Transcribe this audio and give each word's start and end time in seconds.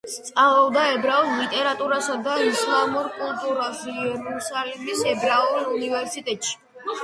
სწავლობდა 0.11 0.85
ებრაულ 0.93 1.27
ლიტერატურასა 1.41 2.15
და 2.29 2.39
ისლამურ 2.47 3.11
კულტურას 3.19 3.85
იერუსალიმის 3.95 5.07
ებრაულ 5.15 5.71
უნივერსიტეტში. 5.79 6.61